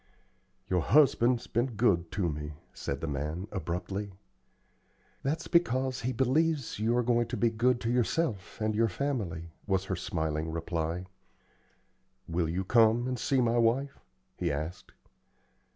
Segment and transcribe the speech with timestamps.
[0.67, 4.13] "Your husband's been good to me," said the man, abruptly.
[5.21, 9.51] "That's because he believes you are going to be good to yourself and your family,"
[9.67, 11.05] was her smiling reply.
[12.27, 13.99] "Will you come and see my wife?"
[14.37, 14.91] he asked.